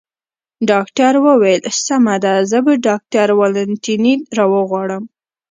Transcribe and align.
ډاکټر 0.69 1.13
وویل: 1.25 1.61
سمه 1.85 2.15
ده، 2.23 2.33
زه 2.49 2.57
به 2.65 2.73
ډاکټر 2.87 3.27
والنتیني 3.39 4.13
را 4.37 4.45
وغواړم. 4.53 5.03